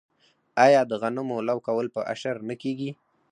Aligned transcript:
آیا 0.65 0.81
د 0.87 0.91
غنمو 1.01 1.37
لو 1.49 1.57
کول 1.67 1.87
په 1.95 2.01
اشر 2.13 2.35
نه 2.49 2.55
کیږي؟ 2.61 2.91